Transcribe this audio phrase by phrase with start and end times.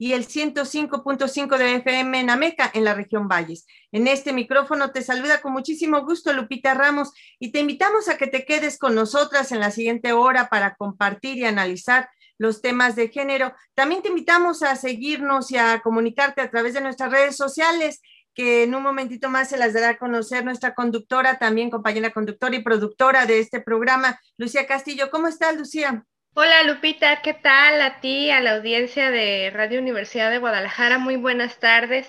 [0.00, 3.66] y el 105.5 de FM en Ameca, en la región Valles.
[3.92, 8.26] En este micrófono te saluda con muchísimo gusto Lupita Ramos y te invitamos a que
[8.26, 13.08] te quedes con nosotras en la siguiente hora para compartir y analizar los temas de
[13.08, 13.52] género.
[13.74, 18.00] También te invitamos a seguirnos y a comunicarte a través de nuestras redes sociales
[18.34, 22.56] que en un momentito más se las dará a conocer nuestra conductora, también compañera conductora
[22.56, 25.10] y productora de este programa, Lucía Castillo.
[25.10, 26.06] ¿Cómo estás, Lucía?
[26.34, 30.98] Hola Lupita, ¿qué tal a ti, a la audiencia de Radio Universidad de Guadalajara?
[30.98, 32.06] Muy buenas tardes.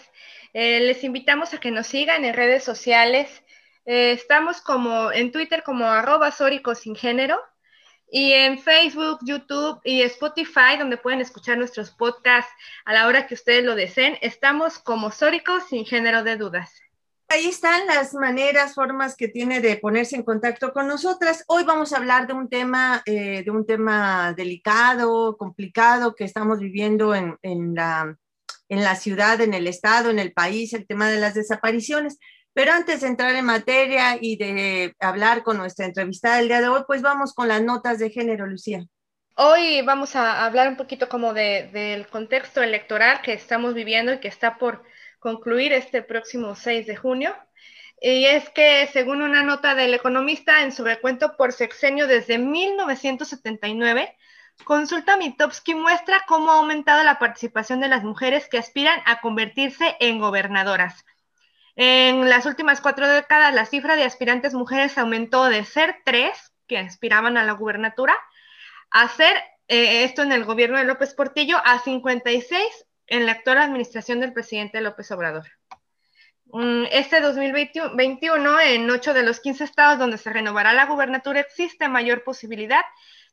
[0.53, 3.43] Eh, les invitamos a que nos sigan en redes sociales.
[3.85, 7.41] Eh, estamos como en Twitter como arroba sórico sin género
[8.11, 12.53] y en Facebook, YouTube y Spotify, donde pueden escuchar nuestros podcasts
[12.85, 14.19] a la hora que ustedes lo deseen.
[14.21, 16.79] Estamos como sórico sin género de dudas
[17.31, 21.45] ahí están las maneras, formas que tiene de ponerse en contacto con nosotras.
[21.47, 26.59] Hoy vamos a hablar de un tema, eh, de un tema delicado, complicado que estamos
[26.59, 27.37] viviendo en,
[27.73, 28.17] la,
[28.67, 32.19] en la ciudad, en el estado, en el país, el tema de las desapariciones.
[32.53, 36.67] Pero antes de entrar en materia y de hablar con nuestra entrevistada del día de
[36.67, 38.85] hoy, pues vamos con las notas de género, Lucía.
[39.35, 44.27] Hoy vamos a hablar un poquito como del contexto electoral que estamos viviendo y que
[44.27, 44.83] está por
[45.21, 47.33] concluir este próximo 6 de junio.
[48.01, 54.17] Y es que, según una nota del economista en su recuento por sexenio desde 1979,
[54.65, 59.95] Consulta Mitowski muestra cómo ha aumentado la participación de las mujeres que aspiran a convertirse
[59.99, 61.05] en gobernadoras.
[61.75, 66.79] En las últimas cuatro décadas, la cifra de aspirantes mujeres aumentó de ser tres, que
[66.79, 68.15] aspiraban a la gubernatura,
[68.89, 69.37] a ser,
[69.67, 74.31] eh, esto en el gobierno de López Portillo, a 56 en la actual administración del
[74.31, 75.45] presidente López Obrador.
[76.45, 81.89] Mm, este 2021, en ocho de los 15 estados donde se renovará la gubernatura, existe
[81.89, 82.83] mayor posibilidad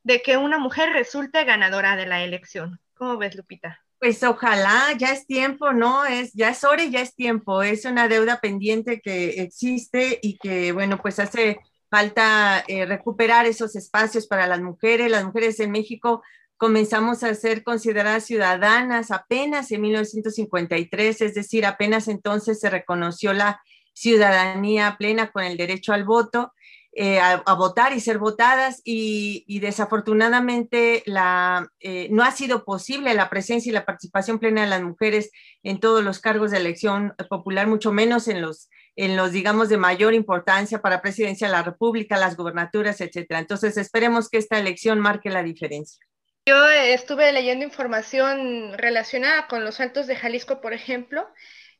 [0.02, 2.80] de que una mujer resulte ganadora de la elección.
[2.94, 3.80] ¿Cómo ves, Lupita?
[4.00, 6.04] Pues ojalá, ya es tiempo, ¿no?
[6.04, 7.62] Es, ya es hora y ya es tiempo.
[7.62, 11.58] Es una deuda pendiente que existe y que, bueno, pues hace
[11.88, 15.08] falta eh, recuperar esos espacios para las mujeres.
[15.08, 16.22] Las mujeres en México
[16.58, 23.62] comenzamos a ser consideradas ciudadanas apenas en 1953, es decir, apenas entonces se reconoció la
[23.94, 26.52] ciudadanía plena con el derecho al voto,
[26.92, 33.70] eh, a, votar y ser votadas y, desafortunadamente eh, no ha sido posible la presencia
[33.70, 35.30] y la participación plena de las mujeres
[35.62, 39.76] en todos los cargos de elección popular, mucho menos en los, en los digamos, de
[39.76, 43.38] mayor importancia para presidencia de la República, las gubernaturas, etcétera.
[43.38, 46.07] Entonces, esperemos que esta elección marque la diferencia.
[46.48, 51.28] Yo estuve leyendo información relacionada con los Altos de Jalisco, por ejemplo,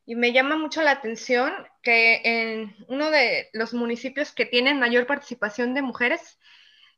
[0.04, 1.50] y me llama mucho la atención
[1.82, 6.38] que en uno de los municipios que tienen mayor participación de mujeres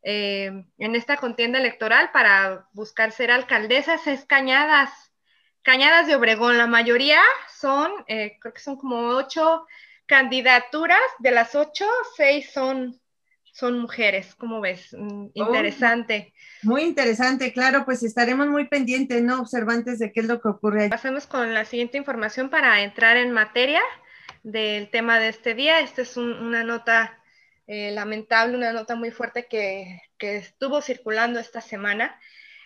[0.03, 4.91] eh, en esta contienda electoral para buscar ser alcaldesas es Cañadas,
[5.63, 6.59] Cañadas de Obregón.
[6.59, 7.23] La mayoría
[7.57, 9.65] son, eh, creo que son como ocho
[10.07, 13.01] candidaturas, de las ocho, seis son
[13.61, 14.97] son mujeres, ¿cómo ves?
[14.99, 16.33] Mm, oh, interesante.
[16.63, 19.41] muy interesante, claro, pues estaremos muy pendientes, ¿no?
[19.41, 20.89] Observantes de qué es lo que ocurre.
[20.89, 23.83] Pasamos con la siguiente información para entrar en materia
[24.43, 25.81] del tema de este día.
[25.81, 27.21] Esta es una nota
[27.67, 32.19] eh, lamentable, una nota muy fuerte que, estuvo circulando esta semana.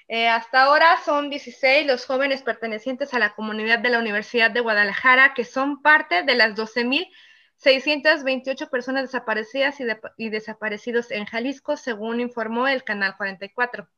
[0.06, 4.60] Eh, hasta ahora son 16 los jóvenes pertenecientes a la comunidad de la Universidad de
[4.60, 7.10] Guadalajara que son parte de las 12.000
[7.56, 9.76] 628 personas desaparecidas
[10.16, 13.88] y, desaparecidos en Jalisco, según informó el Canal 44.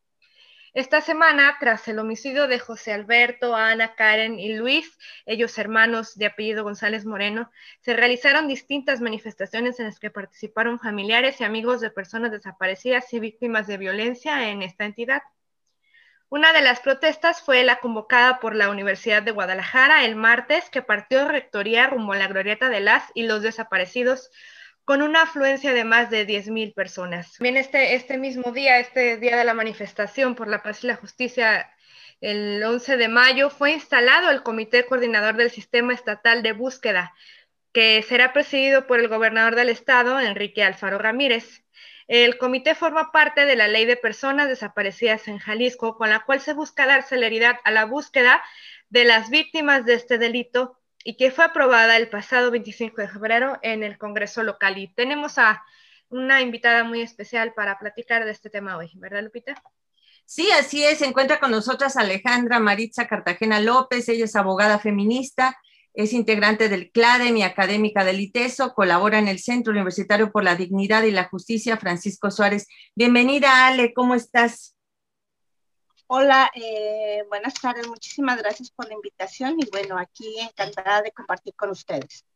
[0.75, 6.27] Esta semana, tras el homicidio de José Alberto, Ana, Karen y Luis, ellos hermanos de
[6.27, 7.51] apellido González Moreno,
[7.81, 13.21] se realizaron distintas manifestaciones en las que participaron familiares y amigos de personas desaparecidas y
[13.21, 15.23] víctimas de violencia en esta entidad.
[16.29, 20.83] Una de las protestas fue la convocada por la Universidad de Guadalajara el martes, que
[20.83, 24.31] partió rectoría rumbo a la glorieta de las y los desaparecidos
[24.85, 27.35] con una afluencia de más de 10.000 personas.
[27.35, 30.97] También este, este mismo día, este día de la manifestación por la paz y la
[30.97, 31.71] justicia,
[32.21, 37.15] el 11 de mayo, fue instalado el Comité Coordinador del Sistema Estatal de Búsqueda,
[37.73, 41.66] que será presidido por el gobernador del estado, Enrique Alfaro Ramírez.
[42.09, 46.41] El comité forma parte de la Ley de Personas Desaparecidas en Jalisco, con la cual
[46.41, 48.43] se busca dar celeridad a la búsqueda
[48.91, 53.59] de las víctimas de este delito y que fue aprobada el pasado 25 de febrero
[53.63, 54.79] en el Congreso local.
[54.79, 55.65] Y tenemos a
[56.09, 59.61] una invitada muy especial para platicar de este tema hoy, ¿verdad, Lupita?
[60.25, 60.99] Sí, así es.
[60.99, 64.09] Se encuentra con nosotras Alejandra Maritza Cartagena López.
[64.09, 65.57] Ella es abogada feminista
[65.97, 70.55] es integrante del CLADEM y académica del ITESO, colabora en el Centro Universitario por la
[70.55, 72.69] Dignidad y la Justicia, Francisco Suárez.
[72.95, 74.77] Bienvenida, Ale, ¿cómo estás?
[76.07, 81.55] Hola, eh, buenas tardes, muchísimas gracias por la invitación y bueno, aquí encantada de compartir
[81.57, 82.27] con ustedes.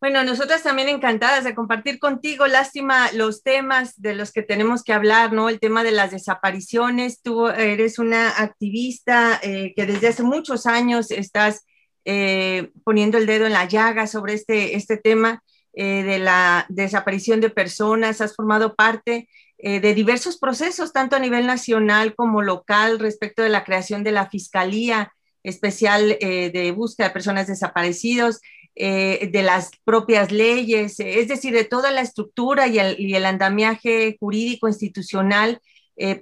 [0.00, 2.46] Bueno, nosotras también encantadas de compartir contigo.
[2.46, 5.50] Lástima los temas de los que tenemos que hablar, ¿no?
[5.50, 7.20] El tema de las desapariciones.
[7.22, 11.64] Tú eres una activista eh, que desde hace muchos años estás
[12.04, 15.42] eh, poniendo el dedo en la llaga sobre este, este tema
[15.72, 21.18] eh, de la desaparición de personas, has formado parte eh, de diversos procesos, tanto a
[21.20, 25.12] nivel nacional como local, respecto de la creación de la Fiscalía
[25.42, 28.40] Especial de Búsqueda de Personas Desaparecidos,
[28.74, 35.60] de las propias leyes, es decir, de toda la estructura y el, andamiaje jurídico institucional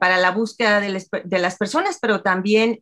[0.00, 2.80] para la búsqueda de, las personas, pero también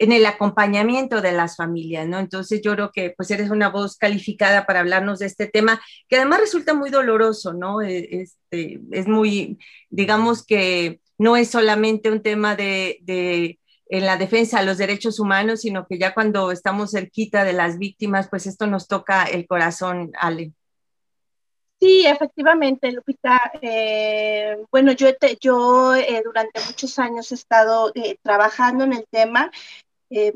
[0.00, 2.18] en el acompañamiento de las familias, ¿no?
[2.18, 6.16] Entonces yo creo que pues eres una voz calificada para hablarnos de este tema, que
[6.16, 7.82] además resulta muy doloroso, ¿no?
[7.82, 9.58] E, este, es muy,
[9.90, 13.58] digamos que no es solamente un tema de,
[13.90, 17.76] en la defensa de los derechos humanos, sino que ya cuando estamos cerquita de las
[17.76, 20.54] víctimas, pues esto nos toca el corazón, Ale.
[21.78, 23.52] Sí, efectivamente, Lupita.
[23.60, 25.08] Eh, bueno, yo,
[25.40, 29.50] yo eh, durante muchos años he estado eh, trabajando en el tema
[30.10, 30.34] Em,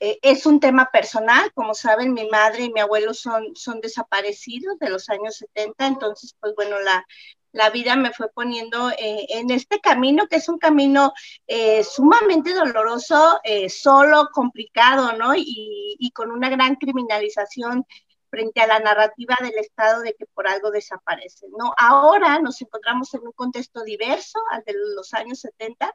[0.00, 4.78] eh, es un tema personal, como saben, mi madre y mi abuelo son, son desaparecidos
[4.78, 7.06] de los años 70, entonces, pues bueno, la,
[7.52, 11.14] la vida me fue poniendo eh, en este camino, que es un camino
[11.46, 13.40] eh, sumamente doloroso,
[13.70, 15.34] solo, complicado, ¿no?
[15.34, 17.86] Y, y, con una gran criminalización
[18.28, 21.72] frente a la narrativa del Estado de que por algo desaparece, ¿no?
[21.78, 25.90] Ahora nos encontramos en un contexto diverso al de los años 70,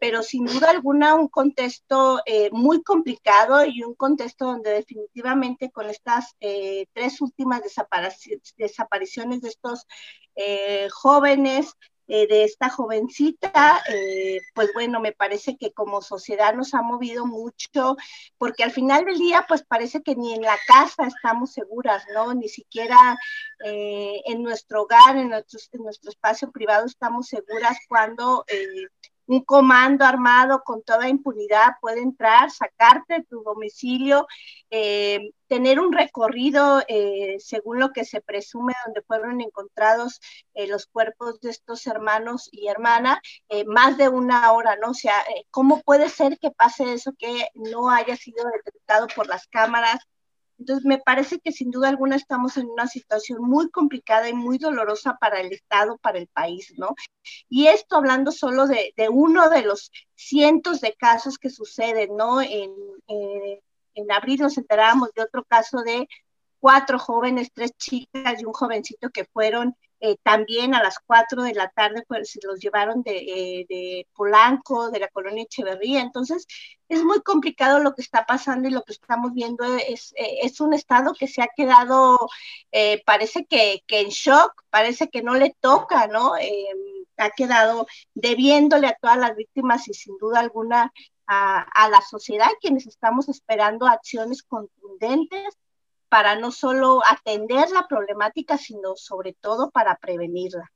[0.00, 5.90] pero sin duda alguna un contexto eh, muy complicado y un contexto donde definitivamente con
[5.90, 7.60] estas eh, tres últimas
[8.56, 9.86] desapariciones de estos
[10.34, 11.76] eh, jóvenes,
[12.08, 13.80] de esta jovencita,
[14.52, 17.96] pues bueno, me parece que como sociedad nos ha movido mucho,
[18.36, 22.34] porque al final del día, pues parece que ni en la casa estamos seguras, ¿no?
[22.34, 23.16] Ni siquiera
[23.60, 28.44] en nuestro hogar, en nuestro espacio privado estamos seguras cuando
[29.30, 34.26] un comando armado con toda impunidad puede entrar, sacarte de tu domicilio,
[34.70, 40.20] eh, tener un recorrido eh, según lo que se presume donde fueron encontrados
[40.54, 43.22] eh, los cuerpos de estos hermanos y hermana,
[43.66, 44.90] más de una hora, ¿no?
[44.90, 45.14] O sea,
[45.50, 50.00] ¿cómo puede ser que pase eso que no haya sido detectado por las cámaras?
[50.60, 54.58] Entonces, me parece que sin duda alguna estamos en una situación muy complicada y muy
[54.58, 56.94] dolorosa para el Estado, para el país, ¿no?
[57.48, 62.42] Y esto hablando solo de, uno de los cientos de casos que suceden, ¿no?
[62.42, 62.70] En,
[63.08, 63.62] eh,
[63.94, 66.06] en abril nos enterábamos de otro caso de
[66.58, 71.54] cuatro jóvenes, tres chicas y un jovencito que fueron eh, también a las 4 de
[71.54, 76.00] la tarde pues, los llevaron de, eh, de, Polanco, de la colonia Echeverría.
[76.00, 76.46] Entonces,
[76.88, 80.60] es muy complicado lo que está pasando y lo que estamos viendo es, eh, es
[80.60, 82.18] un estado que se ha quedado,
[83.04, 86.34] parece que, en shock, parece que no le toca, ¿no?
[87.18, 90.92] ha quedado debiéndole a todas las víctimas y sin duda alguna
[91.26, 95.56] a la sociedad, quienes estamos esperando acciones contundentes
[96.10, 100.70] para no solo atender la problemática, sino sobre todo para prevenirla.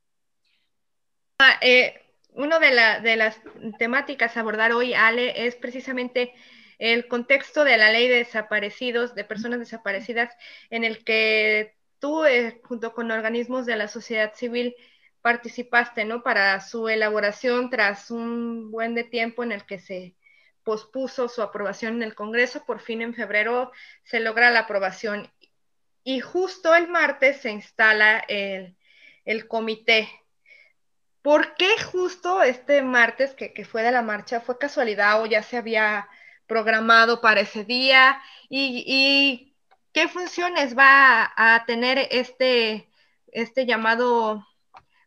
[1.39, 2.01] Ah, eh,
[2.33, 3.41] una de, las
[3.77, 6.33] temáticas a abordar hoy, Ale, es precisamente
[6.79, 10.33] el contexto de la ley de desaparecidos, de personas desaparecidas,
[10.69, 14.73] en el que tú, eh, junto con organismos de la sociedad civil,
[15.21, 16.23] participaste, ¿no?
[16.23, 20.15] Para su elaboración tras un buen de tiempo en el que se
[20.65, 23.71] pospuso su aprobación en el Congreso, por fin en febrero
[24.03, 25.31] se logra la aprobación.
[26.03, 28.75] Y justo el martes se instala el,
[29.47, 30.09] comité.
[31.21, 35.57] ¿por qué justo este martes que, fue de la marcha fue casualidad o ya se
[35.57, 36.09] había
[36.47, 38.21] programado para ese día?
[38.49, 39.53] ¿Y,
[39.93, 42.89] qué funciones va a tener este,
[43.27, 44.45] este llamado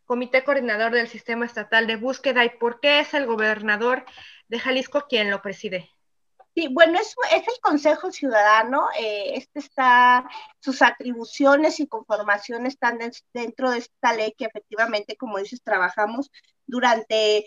[0.05, 4.05] Comité Coordinador del Sistema Estatal de Búsqueda y por qué es el gobernador
[4.49, 5.89] de Jalisco quien lo preside?
[6.55, 10.27] Sí, bueno, es, es el Consejo Ciudadano, eh, este está,
[10.59, 12.99] sus atribuciones y conformaciones están
[13.33, 16.29] dentro de esta ley que efectivamente, como dices, trabajamos
[16.65, 17.45] durante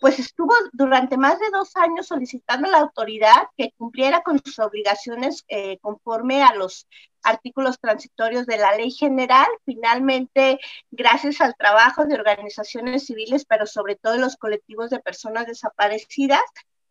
[0.00, 4.58] pues estuvo durante más de dos años solicitando a la autoridad que cumpliera con sus
[4.58, 6.86] obligaciones eh, conforme a los
[7.24, 9.48] artículos transitorios de la ley general.
[9.64, 10.58] Finalmente,
[10.90, 16.42] gracias al trabajo de organizaciones civiles, pero sobre todo de los colectivos de personas desaparecidas,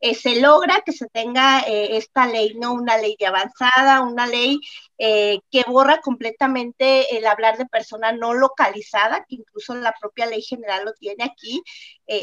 [0.06, 4.28] eh, se logra que se tenga eh, esta ley, no una ley de avanzada, una
[4.28, 4.60] ley
[4.98, 10.42] eh, que borra completamente el hablar de persona no localizada, que incluso la propia ley
[10.42, 11.64] general lo tiene aquí.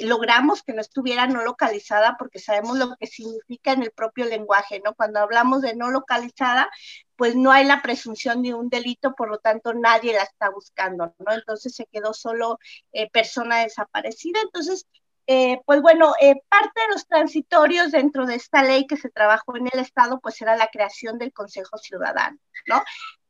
[0.03, 4.83] logramos que no estuviera no localizada porque sabemos lo que significa en el propio lenguaje,
[4.85, 4.95] ¿no?
[4.95, 6.69] Cuando hablamos de no localizada,
[7.21, 11.15] pues no hay la presunción de un delito, por lo tanto nadie la está buscando,
[11.19, 11.35] ¿no?
[11.35, 12.59] Entonces se quedó solo
[13.13, 14.41] persona desaparecida.
[14.41, 14.87] Entonces,
[15.33, 19.57] eh, pues bueno, eh, parte de los transitorios dentro de esta ley que se trabajó
[19.57, 22.37] en el Estado, pues era la creación del Consejo Ciudadano,
[22.67, 22.83] ¿no?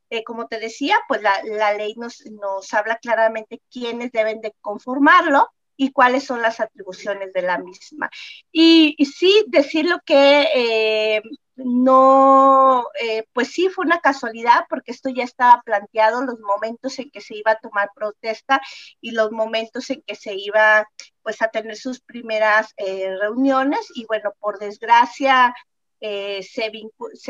[0.09, 5.49] Eh, como te decía, pues la, ley nos, nos, habla claramente quiénes deben de conformarlo
[5.77, 8.09] y cuáles son las atribuciones de la misma.
[8.51, 11.21] Y, y sí, decirlo que
[11.65, 17.11] no, eh, pues sí fue una casualidad porque esto ya estaba planteado, los momentos en
[17.11, 18.61] que se iba a tomar protesta
[18.99, 20.87] y los momentos en que se iba
[21.23, 25.53] pues a tener sus primeras eh, reuniones y bueno, por desgracia
[25.99, 26.71] eh, se,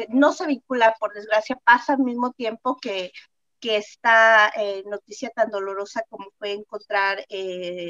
[0.10, 3.12] no se vincula, por desgracia pasa al mismo tiempo que,
[3.60, 4.52] que esta
[4.86, 7.26] noticia tan dolorosa como fue encontrar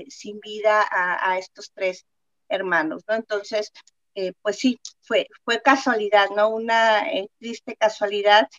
[0.10, 2.06] sin vida a, a estos tres
[2.50, 3.16] hermanos, ¿no?
[3.16, 3.72] Entonces,
[4.16, 6.50] eh, pues sí, fue, fue casualidad, ¿no?
[6.50, 8.50] Una eh, triste casualidad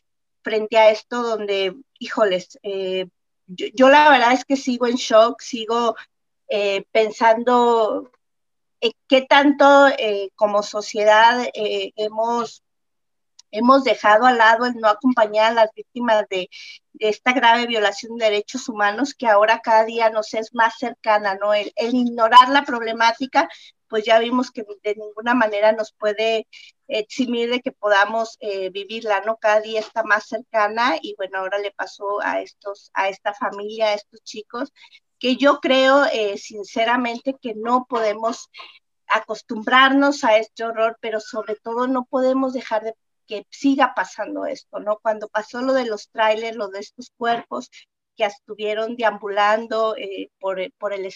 [0.43, 3.07] frente a esto donde, híjoles, eh,
[3.47, 5.95] yo, la verdad es que sigo en shock, sigo
[6.91, 8.11] pensando
[8.81, 9.87] en qué tanto
[10.35, 12.63] como sociedad hemos,
[13.51, 16.51] hemos dejado al lado el no acompañar a las víctimas de,
[16.99, 21.55] esta grave violación de derechos humanos que ahora cada día nos es más cercana, ¿no?
[21.55, 23.49] el ignorar la problemática
[23.93, 26.47] pues ya vimos que de ninguna manera nos puede
[26.89, 29.37] eximir de que podamos eh, vivirla, ¿no?
[29.37, 33.89] Cada día está más cercana y bueno, ahora le pasó a estos, a esta familia,
[33.89, 34.73] a estos chicos,
[35.19, 38.49] que yo creo eh, sinceramente que no podemos
[39.09, 42.95] acostumbrarnos a este horror, pero sobre todo no podemos dejar de
[43.27, 45.01] que siga pasando esto, ¿no?
[45.03, 47.69] Cuando pasó lo de los trailers, lo de estos cuerpos
[48.17, 51.13] que estuvieron deambulando eh, por, por, el,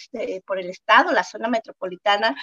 [0.46, 2.36] por el estado, la zona metropolitana,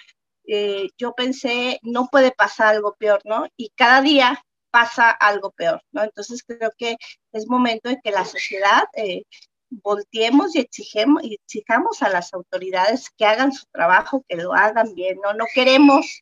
[0.48, 3.48] eh, yo pensé, no puede pasar algo peor, ¿no?
[3.58, 6.04] Y cada día pasa algo peor, ¿no?
[6.04, 6.98] Entonces creo que
[7.32, 9.24] es momento de que la sociedad eh,
[9.70, 14.94] volteemos y, exigemos, y exijamos a las autoridades que hagan su trabajo, que lo hagan
[14.96, 15.34] bien, ¿no?
[15.34, 16.22] No queremos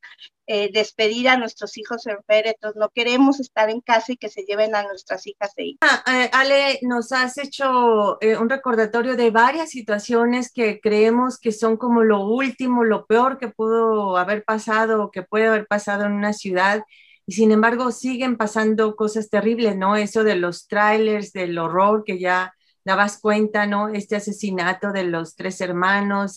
[0.54, 4.44] eh, despedir a nuestros hijos en féretros, no queremos estar en casa y que se
[4.44, 5.80] lleven a nuestras hijas e hijos.
[5.82, 11.54] Ah, eh, Ale, nos has hecho eh, un recordatorio de varias situaciones que creemos que
[11.54, 16.04] son como lo último, lo peor que pudo haber pasado o que puede haber pasado
[16.04, 16.84] en una ciudad.
[17.26, 19.96] Y sin embargo, siguen pasando cosas terribles, ¿no?
[19.96, 22.54] Eso de los trailers, del horror que ya
[22.84, 23.88] dabas cuenta, ¿no?
[23.88, 26.34] Este asesinato de los tres hermanos,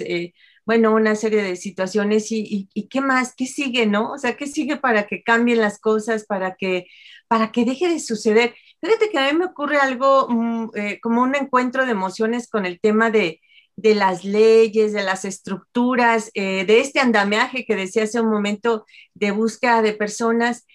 [0.66, 4.12] bueno, una serie de situaciones y, qué más, qué sigue, ¿no?
[4.12, 6.86] O sea, qué sigue para que cambien las cosas, para que,
[7.28, 8.54] para que deje de suceder.
[8.80, 12.66] Fíjate que a mí me ocurre algo mm, eh, como un encuentro de emociones con
[12.66, 13.40] el tema de,
[13.76, 19.32] las leyes, de las estructuras, eh, de este andamiaje que decía hace un momento de
[19.32, 20.66] búsqueda de personas.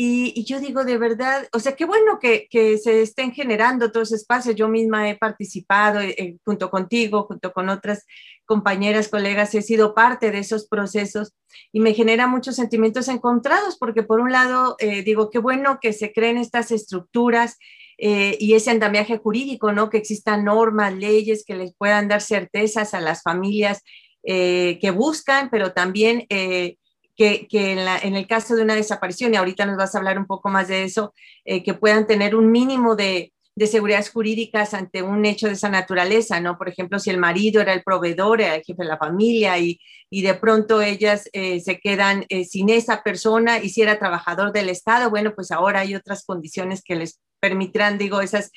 [0.00, 2.46] Y, yo digo, de verdad, o sea, qué bueno que,
[2.80, 4.54] se estén generando otros espacios.
[4.54, 8.06] Yo misma he participado eh, junto contigo, junto con otras
[8.44, 11.34] compañeras, colegas, he sido parte de esos procesos
[11.72, 15.92] y me genera muchos sentimientos encontrados, porque por un lado, eh, digo, qué bueno que
[15.92, 17.58] se creen estas estructuras
[17.98, 19.90] eh, y ese andamiaje jurídico, ¿no?
[19.90, 23.82] Que existan normas, leyes que les puedan dar certezas a las familias
[24.22, 26.26] que buscan, pero también
[27.18, 30.48] que, en, el caso de una desaparición, y ahorita nos vas a hablar un poco
[30.48, 31.12] más de eso,
[31.44, 35.68] eh, que puedan tener un mínimo de, de seguridades jurídicas ante un hecho de esa
[35.68, 36.56] naturaleza, ¿no?
[36.56, 39.80] Por ejemplo, si el marido era el proveedor, era el jefe de la familia y,
[40.08, 44.52] y de pronto ellas eh, se quedan eh, sin esa persona y si era trabajador
[44.52, 48.52] del Estado, bueno, pues ahora hay otras condiciones que les permitirán, digo, esas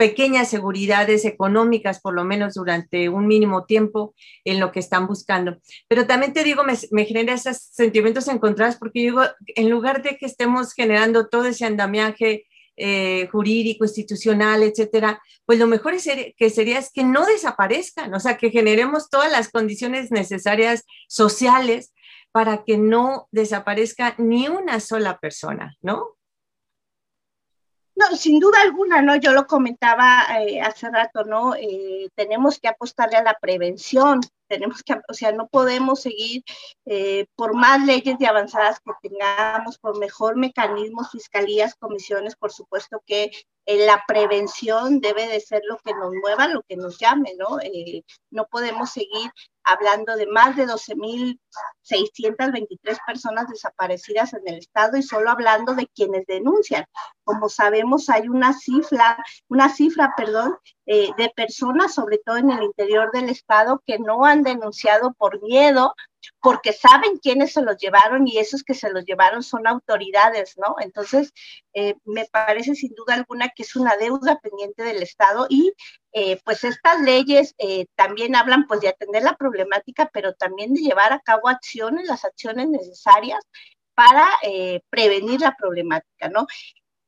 [0.00, 4.14] pequeñas seguridades económicas, por lo menos durante un mínimo tiempo,
[4.46, 5.58] en lo que están buscando.
[5.88, 10.16] Pero también te digo, me, me genera esos sentimientos encontrados porque digo, en lugar de
[10.16, 12.46] que estemos generando todo ese andamiaje
[12.78, 18.20] eh, jurídico, institucional, etcétera, pues lo mejor es que sería es que no desaparezcan, o
[18.20, 21.92] sea, que generemos todas las condiciones necesarias sociales
[22.32, 26.16] para que no desaparezca ni una sola persona, ¿no?
[28.00, 29.16] No, sin duda alguna, ¿no?
[29.16, 31.54] Yo lo comentaba eh, hace rato, ¿no?
[31.54, 36.42] Eh, tenemos que apostarle a la prevención, tenemos que, o sea, no podemos seguir
[36.86, 43.02] eh, por más leyes de avanzadas que tengamos, por mejor mecanismos, fiscalías, comisiones, por supuesto
[43.04, 43.32] que
[43.66, 47.58] la prevención debe de ser lo que nos mueva, lo que nos llame, ¿no?
[48.30, 49.30] No podemos seguir
[49.64, 56.26] hablando de más de 12.623 personas desaparecidas en el estado y solo hablando de quienes
[56.26, 56.86] denuncian.
[57.24, 62.64] Como sabemos, hay una cifra, una cifra, perdón, eh, de personas, sobre todo en el
[62.64, 65.94] interior del estado, que no han denunciado por miedo,
[66.42, 70.76] porque saben quiénes se los llevaron y esos que se los llevaron son autoridades, ¿no?
[70.80, 71.32] Entonces,
[71.74, 75.72] eh, me parece sin duda alguna que es una deuda pendiente del Estado y
[76.12, 77.54] eh, pues estas leyes
[77.94, 82.24] también hablan pues de atender la problemática, pero también de llevar a cabo acciones, las
[82.24, 83.40] acciones necesarias
[83.94, 84.26] para
[84.90, 86.46] prevenir la problemática, ¿no?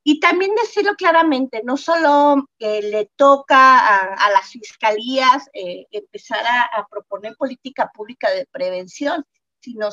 [0.04, 6.86] Y también decirlo claramente, no solo eh, le toca a, las fiscalías eh, empezar a,
[6.90, 9.24] proponer política pública de prevención,
[9.60, 9.90] sino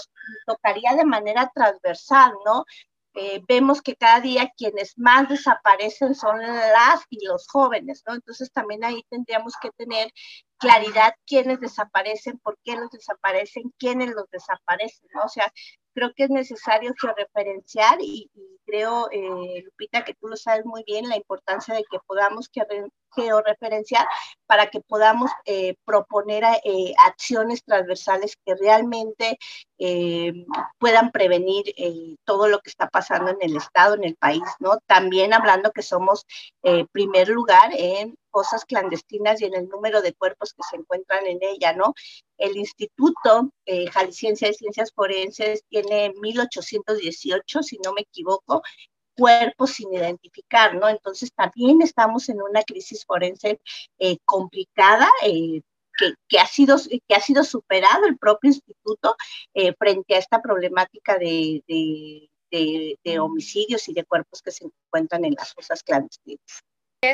[0.47, 2.65] tocaría de manera transversal, ¿no?
[3.15, 8.13] Eh, vemos que cada día quienes más desaparecen son las y los jóvenes, ¿no?
[8.13, 10.11] Entonces también ahí tendríamos que tener
[10.57, 15.23] claridad quiénes desaparecen, por qué los desaparecen, quiénes los desaparecen, ¿no?
[15.23, 15.51] O sea,
[15.93, 20.83] creo que es necesario georreferenciar y, y creo, eh, Lupita, que tú lo sabes muy
[20.85, 22.49] bien, la importancia de que podamos
[23.15, 24.07] georreferenciar
[24.45, 29.37] para que podamos eh, proponer eh, acciones transversales que realmente
[30.77, 31.63] puedan prevenir
[32.25, 34.77] todo lo que está pasando en el Estado, en el país, ¿no?
[34.87, 36.25] También hablando que somos
[36.91, 41.39] primer lugar en cosas clandestinas y en el número de cuerpos que se encuentran en
[41.41, 41.93] ella, ¿no?
[42.37, 48.61] El Instituto eh, Jalisciense de Ciencias Forenses tiene 1818, si no me equivoco,
[49.19, 50.87] cuerpos sin identificar, ¿no?
[50.89, 53.59] Entonces también estamos en una crisis forense
[53.99, 55.07] eh, complicada.
[55.23, 55.61] Eh,
[56.29, 59.17] que, ha sido, que ha sido superado el propio instituto
[59.53, 65.33] eh, frente a esta problemática de, de, homicidios y de cuerpos que se encuentran en
[65.33, 66.63] las fosas clandestinas.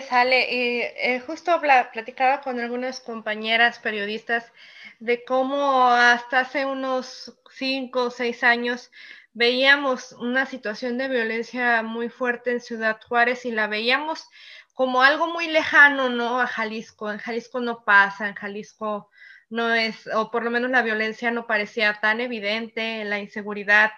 [0.10, 4.52] Sale, y eh, justo platicaba con algunas compañeras periodistas
[5.00, 8.92] de cómo hasta hace unos cinco o seis años
[9.36, 14.28] veíamos una situación de violencia muy fuerte en Ciudad Juárez y la veíamos
[14.74, 16.40] como algo muy lejano, ¿no?
[16.40, 17.12] A Jalisco.
[17.12, 19.12] En Jalisco no pasa, en Jalisco
[19.50, 23.92] no es, o por lo menos la violencia no parecía tan evidente, la inseguridad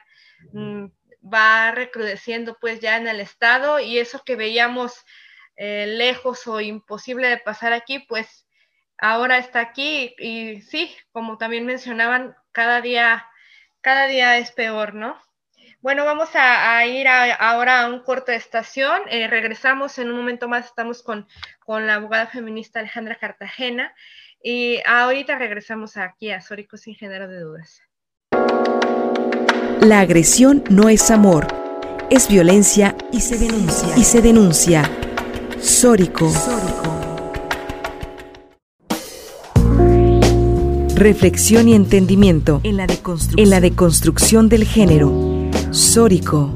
[0.54, 0.86] mm,
[1.34, 5.06] va recrudeciendo pues ya en el estado y eso que veíamos
[5.56, 8.48] eh, lejos o imposible de pasar aquí, pues
[8.98, 13.28] ahora está aquí y, sí, como también mencionaban, cada día,
[13.82, 15.27] cada día es peor, ¿no?
[15.82, 19.02] Bueno, vamos a, ir ahora a un corto de estación.
[19.10, 20.66] Eh, regresamos en un momento más.
[20.66, 21.28] Estamos con,
[21.66, 23.94] con, la abogada feminista Alejandra Cartagena.
[24.44, 27.82] Y ahorita regresamos aquí a Sórico sin género de dudas.
[29.82, 31.48] La agresión no es amor,
[32.10, 33.96] es violencia y se denuncia.
[33.96, 34.90] Y se denuncia.
[35.60, 36.32] Sórico.
[40.96, 42.88] Reflexión y entendimiento en la,
[43.38, 45.27] en la deconstrucción del género.
[45.72, 46.52] Sórico.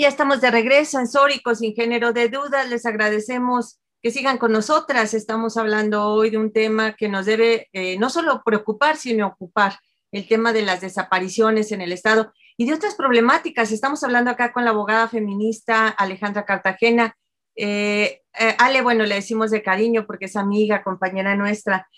[0.00, 2.68] ya estamos de regreso en Sórico, sin género de dudas.
[2.70, 5.12] Les agradecemos que sigan con nosotras.
[5.12, 9.78] Estamos hablando hoy de un tema que nos debe eh, no solo preocupar, sino ocupar,
[10.12, 13.72] el tema de las desapariciones en el Estado y de otras problemáticas.
[13.72, 17.16] Estamos hablando acá con la abogada feminista Alejandra Cartagena.
[17.56, 21.88] Eh, eh, Ale, bueno, le decimos de cariño porque es amiga, compañera nuestra.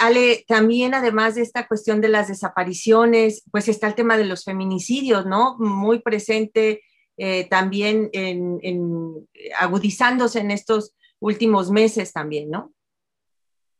[0.00, 4.44] Ale, también además de esta cuestión de las desapariciones, pues está el tema de los
[4.44, 5.56] feminicidios, ¿no?
[5.58, 6.80] Muy presente
[7.20, 12.72] eh, también en, agudizándose en estos últimos meses también, ¿no?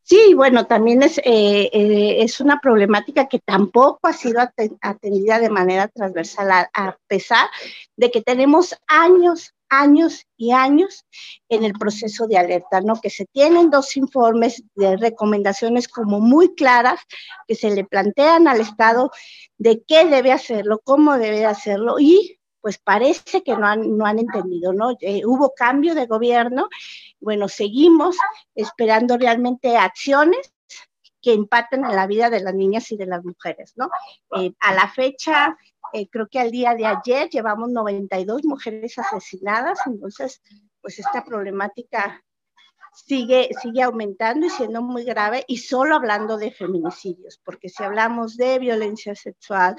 [0.09, 4.41] Sí, bueno, también es, eh, eh, es una problemática que tampoco ha sido
[4.81, 7.47] atendida de manera transversal, a, pesar
[7.95, 11.05] de que tenemos años años y años
[11.51, 12.99] en el proceso de alerta, ¿no?
[13.03, 17.01] Que se tienen dos informes de recomendaciones como muy claras
[17.47, 19.11] que se le plantean al Estado
[19.59, 24.19] de qué debe hacerlo, cómo debe hacerlo y pues parece que no han, no han
[24.19, 24.97] entendido, ¿no?
[25.01, 26.69] Eh, hubo cambio de gobierno,
[27.21, 28.17] bueno, seguimos
[28.55, 30.53] esperando realmente acciones
[31.21, 33.91] que impacten en la vida de las niñas y de las mujeres, ¿no?
[34.37, 35.57] Eh, a la fecha,
[35.93, 40.41] eh, creo que al día de ayer llevamos 92 mujeres asesinadas, entonces,
[40.81, 42.23] pues esta problemática
[42.95, 48.37] sigue, sigue aumentando y siendo muy grave, y solo hablando de feminicidios, porque si hablamos
[48.37, 49.77] de violencia sexual,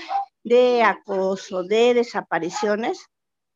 [0.50, 3.06] de acoso, de desapariciones,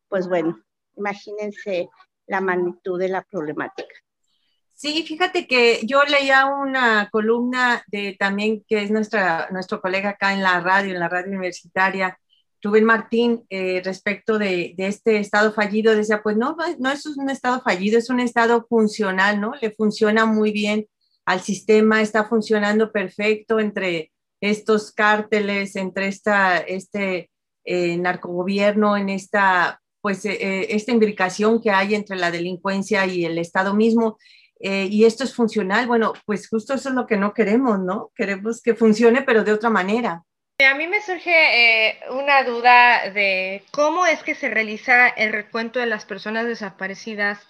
[0.08, 0.63] pues bueno,
[0.95, 1.89] imagínense
[2.27, 3.95] la magnitud de la problemática.
[4.75, 10.34] Sí, fíjate que yo leía una columna de también que es nuestra, nuestro colega acá
[10.34, 12.17] en la radio, en la radio universitaria,
[12.62, 17.29] Rubén Martín, eh, respecto de, de, este estado fallido, decía, pues no, no es un
[17.29, 19.53] estado fallido, es un estado funcional, ¿no?
[19.62, 20.88] Le funciona muy bien
[21.25, 24.12] al sistema, está funcionando perfecto entre
[24.43, 27.29] estos cárteles, entre esta, este
[27.63, 33.25] eh, narcogobierno, en esta, pues, eh, eh, esta imbricación que hay entre la delincuencia y
[33.25, 34.17] el Estado mismo.
[34.65, 35.88] y esto es funcional.
[35.88, 38.12] Bueno, pues justo eso es lo que no queremos, ¿no?
[38.15, 40.23] Queremos que funcione, pero de otra manera.
[40.60, 45.86] A mí me surge una duda de cómo es que se realiza el recuento de
[45.86, 47.45] las personas desaparecidas,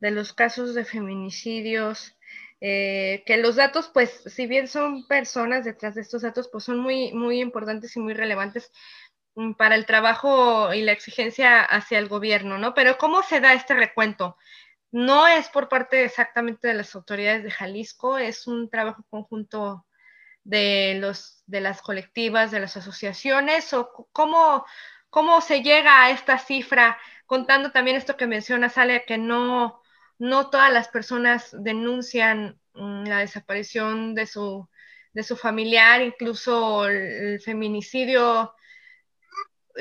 [0.00, 2.15] de los casos de feminicidios,
[2.60, 6.78] eh, que los datos, pues, si bien son personas detrás de estos datos, pues son
[6.78, 8.72] muy, muy importantes y muy relevantes
[9.34, 12.74] mm, para el trabajo y la exigencia hacia el gobierno, ¿no?
[12.74, 14.36] Pero ¿cómo se da este recuento?
[14.92, 19.86] No es por parte exactamente de las autoridades de Jalisco, es un trabajo conjunto
[20.44, 24.64] de, los, de las colectivas, de las asociaciones, o cómo,
[25.10, 29.82] cómo se llega a esta cifra, contando también esto que menciona, Sale, que no,
[30.18, 34.68] no todas las personas denuncian mm, la desaparición de su,
[35.12, 38.54] de su familiar, incluso el, feminicidio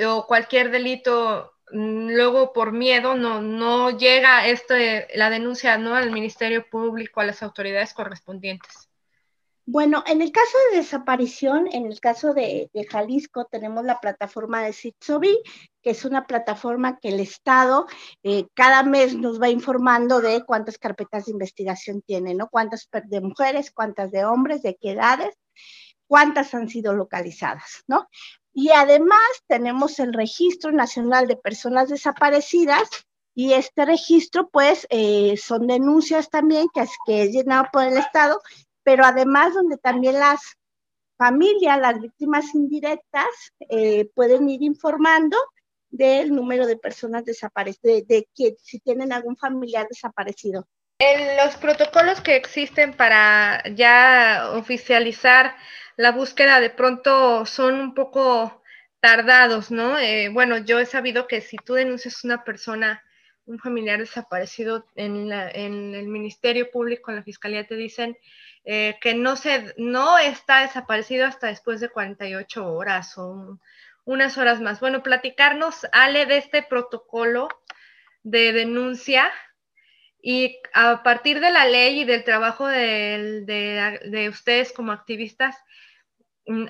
[0.05, 5.95] o cualquier delito, mm, luego por miedo no, no llega este, la denuncia ¿no?
[5.95, 8.84] al Ministerio Público, a las autoridades correspondientes.
[9.67, 14.73] Bueno, en el caso de desaparición, en el caso de, Jalisco, tenemos la plataforma de
[14.73, 15.41] Sitsobi,
[15.81, 17.87] que es una plataforma que el Estado
[18.21, 22.47] eh, cada mes nos va informando de cuántas carpetas de investigación tiene, ¿no?
[22.47, 25.35] Cuántas de mujeres, cuántas de hombres, de qué edades,
[26.07, 28.07] cuántas han sido localizadas, ¿no?
[28.53, 32.87] Y además tenemos el Registro Nacional de Personas Desaparecidas,
[33.37, 38.39] y este registro, pues, eh, son denuncias también que que es llenado por el Estado
[38.85, 40.39] pero además donde también las
[41.17, 43.25] familias, las víctimas indirectas,
[43.67, 45.37] eh, pueden ir informando
[45.89, 50.67] del número de personas desaparecidas, de, que si tienen algún familiar desaparecido.
[50.99, 55.55] En los protocolos que existen para ya oficializar
[55.97, 58.61] la búsqueda de pronto son un poco
[58.99, 59.97] tardados, ¿no?
[59.97, 63.03] Eh, bueno, yo he sabido que si tú denuncias a una persona,
[63.45, 68.17] un familiar desaparecido en, el Ministerio Público, en la Fiscalía, te dicen
[68.63, 73.59] eh, que no, se, no está desaparecido hasta después de 48 horas o
[74.03, 74.79] unas horas más.
[74.79, 77.47] Bueno, platicarnos, Ale, de este protocolo
[78.23, 79.31] de denuncia
[80.21, 85.55] y a partir de la ley y del trabajo de, de, ustedes como activistas,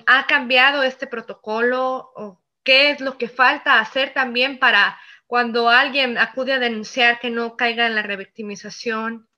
[0.06, 6.18] ¿ha cambiado este protocolo o qué es lo que falta hacer también para cuando alguien
[6.18, 9.28] acude a denunciar que no caiga en la revictimización?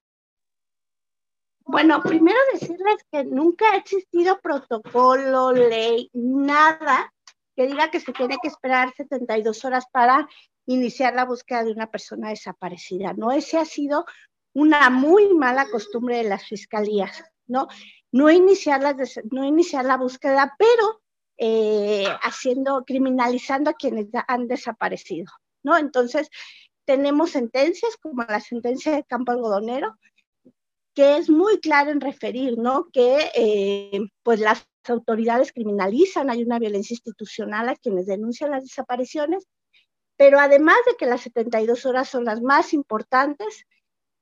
[1.61, 7.13] Bueno, primero decirles que nunca ha existido protocolo, ley, nada
[7.55, 10.29] que diga que se tiene que esperar 72 horas para
[10.67, 13.33] iniciar la búsqueda de una persona desaparecida, ¿no?
[13.33, 14.05] Ese ha sido
[14.55, 17.67] una muy mala costumbre de las fiscalías, ¿no?
[18.13, 18.97] No iniciar la,
[19.31, 21.03] no iniciar la búsqueda, pero
[21.37, 25.33] eh, haciendo, criminalizando a quienes han desaparecido,
[25.69, 25.77] ¿no?
[25.77, 26.31] Entonces,
[26.87, 29.95] tenemos sentencias como la sentencia de Campo Algodonero,
[30.95, 32.89] que es muy claro en referir, ¿no?
[32.91, 39.47] Que eh, pues las autoridades criminalizan, hay una violencia institucional a quienes denuncian las desapariciones,
[40.17, 43.67] pero además de que las 72 horas son las más importantes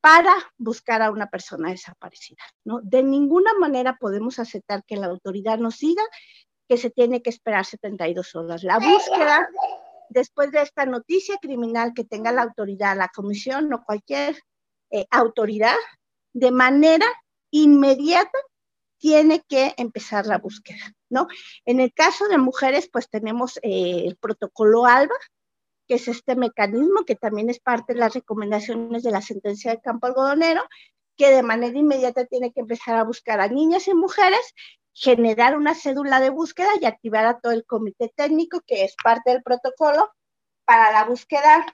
[0.00, 2.80] para buscar a una persona desaparecida, ¿no?
[2.82, 6.02] De ninguna manera podemos aceptar que la autoridad nos diga
[6.68, 8.64] que se tiene que esperar 72 horas.
[8.64, 9.48] La búsqueda,
[10.10, 14.36] después de esta noticia criminal que tenga la autoridad, la comisión o cualquier
[14.90, 15.76] eh, autoridad,
[16.32, 17.06] de manera
[17.50, 18.38] inmediata
[18.98, 21.28] tiene que empezar la búsqueda, ¿no?
[21.64, 25.14] En el caso de mujeres, pues tenemos eh, el protocolo ALBA,
[25.86, 29.80] que es este mecanismo que también es parte de las recomendaciones de la sentencia de
[29.80, 30.62] campo algodonero,
[31.16, 34.54] que de manera inmediata tiene que empezar a buscar a niñas y mujeres,
[34.98, 39.30] generar una cédula de búsqueda y activar a todo el comité técnico, que es parte
[39.30, 40.10] del protocolo,
[40.64, 41.66] para la búsqueda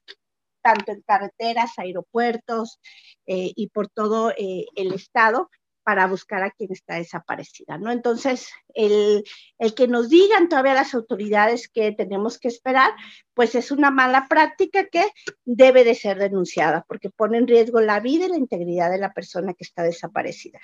[0.62, 2.80] tanto en carreteras, aeropuertos
[3.26, 5.50] eh, y por todo eh, el estado
[5.84, 7.90] para buscar a quien está desaparecida, ¿no?
[7.90, 9.24] Entonces, el,
[9.58, 12.92] el, que nos digan todavía las autoridades que tenemos que esperar,
[13.34, 15.04] pues es una mala práctica que
[15.44, 19.12] debe de ser denunciada, porque pone en riesgo la vida y la integridad de la
[19.12, 20.60] persona que está desaparecida.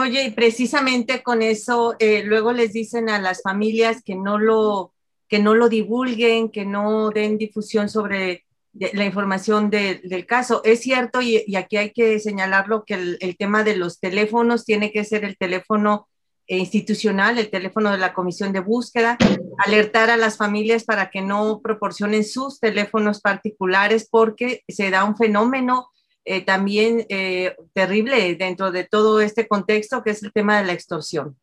[0.00, 4.92] Oye, y precisamente con eso, eh, luego les dicen a las familias que no lo
[5.28, 10.62] que no lo divulguen, que no den difusión sobre la información del caso.
[10.64, 15.04] Es cierto, y, aquí hay que señalarlo, que el, tema de los teléfonos tiene que
[15.04, 16.08] ser el teléfono
[16.46, 19.18] institucional, el teléfono de la comisión de búsqueda,
[19.58, 25.16] alertar a las familias para que no proporcionen sus teléfonos particulares porque se da un
[25.16, 25.88] fenómeno
[26.30, 30.74] eh, también eh, terrible dentro de todo este contexto, que es el tema de la
[30.74, 31.38] extorsión.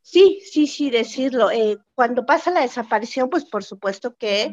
[0.00, 1.50] Sí, sí, sí, decirlo.
[1.50, 4.52] Eh, cuando pasa la desaparición, pues por supuesto que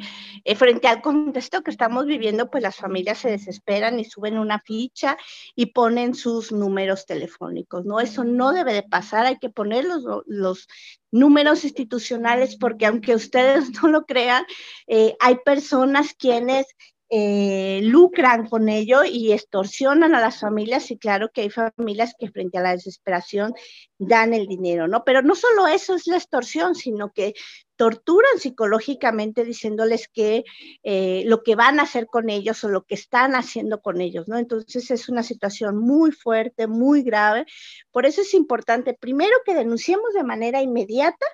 [0.55, 5.17] frente al contexto que estamos viviendo, pues las familias se desesperan y suben una ficha
[5.55, 7.99] y ponen sus números telefónicos, ¿no?
[7.99, 10.67] Eso no debe de pasar, hay que poner los, los
[11.11, 14.45] números institucionales porque aunque ustedes no lo crean,
[14.87, 16.65] hay personas quienes
[17.13, 22.31] eh, lucran con ello y extorsionan a las familias y claro que hay familias que
[22.31, 23.53] frente a la desesperación
[23.97, 25.03] dan el dinero, ¿no?
[25.03, 27.33] Pero no solo eso es la extorsión, sino que
[27.75, 30.45] torturan psicológicamente diciéndoles que
[30.83, 34.29] eh, lo que van a hacer con ellos o lo que están haciendo con ellos,
[34.29, 34.37] ¿no?
[34.37, 37.45] Entonces es una situación muy fuerte, muy grave.
[37.91, 41.25] Por eso es importante, primero, que denunciemos de manera inmediata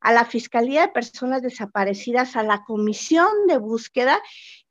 [0.00, 4.20] a la Fiscalía de Personas Desaparecidas, a la Comisión de Búsqueda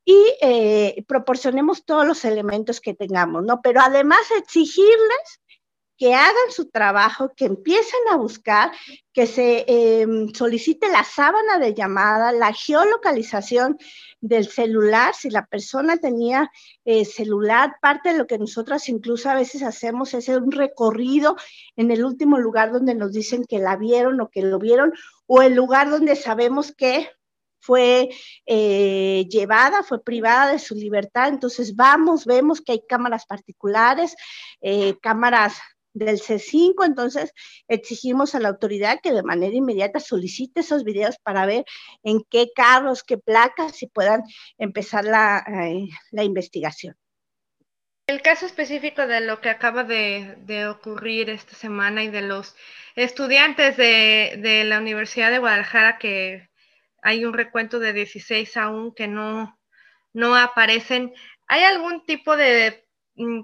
[0.04, 3.60] y eh, proporcionemos todos los elementos que tengamos, ¿no?
[3.62, 5.40] Pero además exigirles
[6.00, 8.72] que hagan su trabajo, que empiecen a buscar,
[9.12, 13.76] que se em, solicite la sábana de llamada, la geolocalización
[14.22, 16.50] del celular, si la persona tenía
[16.86, 21.36] eh, celular, parte de lo que nosotras incluso a veces hacemos es un recorrido
[21.76, 24.94] en el último lugar donde nos dicen que la vieron o que lo vieron,
[25.26, 27.10] o el lugar donde sabemos que
[27.60, 28.08] fue
[28.46, 31.28] eh, llevada, fue privada de su libertad.
[31.28, 34.16] Entonces vamos, vemos que hay cámaras particulares,
[34.60, 35.58] eh, cámaras
[35.92, 37.32] del C5, entonces
[37.68, 41.64] exigimos a la autoridad que de manera inmediata solicite esos videos para ver
[42.02, 44.22] en qué carros, qué placas y puedan
[44.58, 46.94] empezar la, eh, la investigación.
[48.06, 52.56] El caso específico de lo que acaba de, de ocurrir esta semana y de los
[52.96, 56.49] estudiantes de, de la Universidad de Guadalajara que
[57.02, 59.58] hay un recuento de 16 aún que no,
[60.12, 61.12] no aparecen.
[61.46, 62.86] ¿Hay algún tipo de
[63.16, 63.42] mm,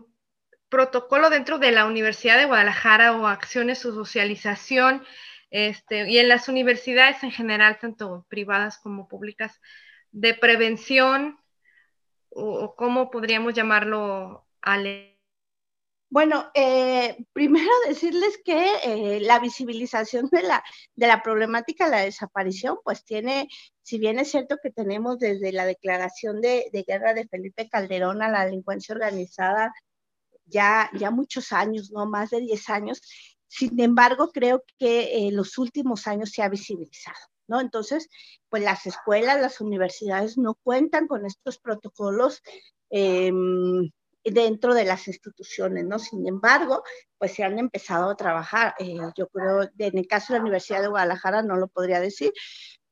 [0.69, 5.05] protocolo dentro de la Universidad de Guadalajara o acciones o socialización?
[5.51, 9.61] Este, y en las universidades en general, tanto privadas como públicas,
[10.11, 11.39] de prevención
[12.31, 15.16] o, cómo podríamos llamarlo, Ale?
[16.09, 20.63] Bueno, eh, primero decirles que eh, la visibilización de la,
[20.95, 23.49] de la problemática de la desaparición, pues tiene,
[23.83, 28.31] si bien es cierto que tenemos desde la declaración de, guerra de Felipe Calderón a
[28.31, 29.73] la delincuencia organizada
[30.47, 33.03] ya, ya muchos años, no más de 10 años,
[33.49, 37.19] sin embargo, creo que en los últimos años se ha visibilizado.
[37.49, 37.61] ¿No?
[37.61, 38.09] Entonces,
[38.49, 42.43] pues las escuelas, las universidades no cuentan con estos protocolos
[42.91, 43.91] em,
[44.33, 45.99] dentro de las instituciones, ¿no?
[45.99, 46.83] Sin embargo,
[47.19, 48.75] pues se han empezado a trabajar.
[48.79, 52.33] Eh, yo creo, en el caso de la Universidad de Guadalajara no lo podría decir,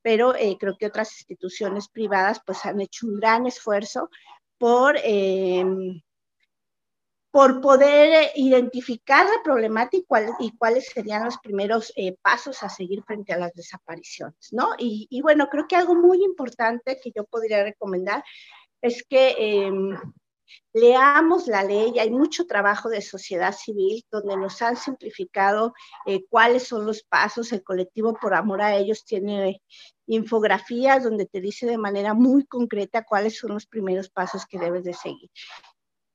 [0.03, 4.11] pero eh, creo que otras instituciones privadas pues han hecho un gran esfuerzo
[4.59, 6.01] por, em,
[7.31, 10.05] por poder identificar la problemática
[10.39, 14.69] y, cuáles serían los primeros eh, pasos a seguir frente a las desapariciones, ¿no?
[14.79, 18.23] Y, y, bueno, creo que algo muy importante que yo podría recomendar
[18.81, 19.97] es que em,
[20.73, 25.75] leamos la ley, hay mucho trabajo de sociedad civil donde nos han simplificado
[26.07, 29.63] eh, cuáles son los pasos, el colectivo por amor a ellos tiene
[30.07, 34.85] infografías donde te dice de manera muy concreta cuáles son los primeros pasos que debes
[34.85, 35.31] de seguir.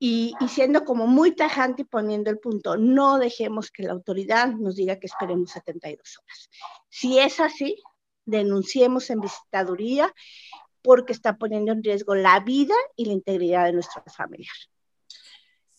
[0.02, 4.48] Y, y, siendo como muy tajante y poniendo el punto, no dejemos que la autoridad
[4.48, 6.50] nos diga que esperemos 72 horas.
[6.88, 7.76] Si es así,
[8.26, 10.14] denunciemos en visitaduría
[10.82, 14.50] porque está poniendo en riesgo la vida y la integridad de nuestra familia.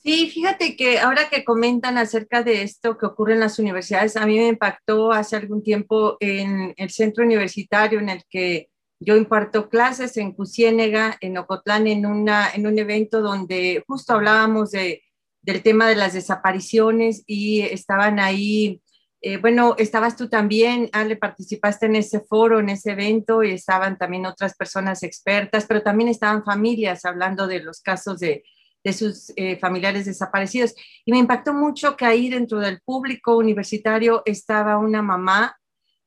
[0.02, 4.24] Sí, fíjate que ahora que comentan acerca de esto que ocurre en las universidades, a
[4.24, 9.68] mí me impactó hace algún tiempo en el centro universitario en el que yo imparto
[9.68, 15.02] clases en Cusiénega, en Ocotlán, en, una, en un evento donde justo hablábamos de,
[15.42, 18.82] del tema de las desapariciones y estaban ahí,
[19.22, 23.98] eh, bueno, estabas tú también, Ale, participaste en ese foro, en ese evento, y estaban
[23.98, 28.42] también otras personas expertas, pero también estaban familias hablando de los casos de,
[28.83, 30.74] de sus eh, familiares desaparecidos.
[31.04, 35.54] Y me impactó mucho que ahí dentro del público universitario estaba una mamá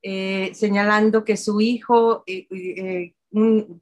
[0.01, 2.23] eh, señalando que su hijo,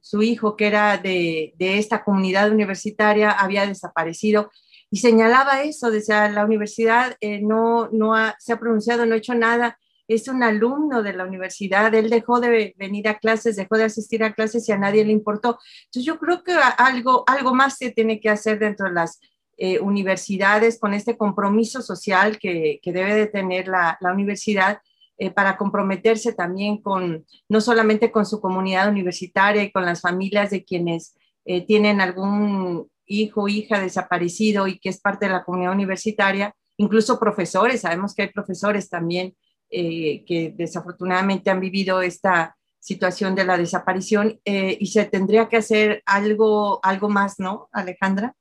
[0.02, 4.50] su hijo que era de, de, esta comunidad universitaria había desaparecido.
[4.92, 9.78] Y señalaba eso, decía, la universidad no, no se ha pronunciado, no ha hecho nada
[10.14, 14.24] es un alumno de la universidad, él dejó de venir a clases, dejó de asistir
[14.24, 15.58] a clases y a nadie le importó.
[15.84, 19.20] Entonces yo creo que algo, algo más se tiene que hacer dentro de las
[19.56, 24.80] eh, universidades con este compromiso social que, que debe de tener la, la universidad
[25.18, 30.50] eh, para comprometerse también con, no solamente con su comunidad universitaria y con las familias
[30.50, 35.72] de quienes eh, tienen algún hijo hija desaparecido y que es parte de la comunidad
[35.72, 39.36] universitaria, incluso profesores, sabemos que hay profesores también
[39.70, 45.58] eh, que desafortunadamente han vivido esta situación de la desaparición eh, y se tendría que
[45.58, 48.34] hacer algo, algo más, ¿no, Alejandra?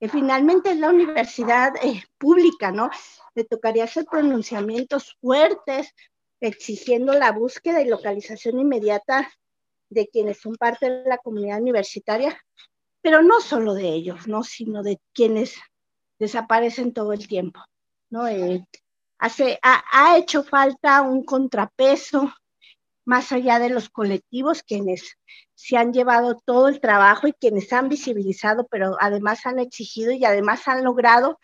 [0.00, 2.90] Que finalmente es la universidad eh, pública, ¿no?
[3.34, 5.94] Le tocaría hacer pronunciamientos fuertes
[6.40, 9.30] exigiendo la búsqueda y localización inmediata
[9.88, 12.36] de quienes son parte de la comunidad universitaria,
[13.04, 14.42] pero no solo de ellos, ¿no?
[14.42, 15.56] Sino de quienes
[16.18, 17.60] desaparecen todo el tiempo,
[18.08, 18.24] ¿no?
[18.24, 22.32] ha, hecho falta un contrapeso
[23.04, 25.18] más allá de los colectivos, quienes
[25.54, 30.24] se han llevado todo el trabajo y quienes han visibilizado, pero además han exigido y
[30.24, 31.38] además han logrado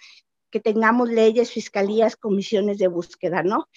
[0.50, 3.68] que tengamos leyes, fiscalías, comisiones de búsqueda, ¿no?